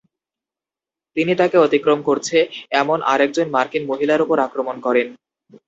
[1.17, 2.37] তিনি তাকে অতিক্রম করছে
[2.81, 5.07] এমন আরেকজন মার্কিন মহিলার উপর আক্রমণ করেন।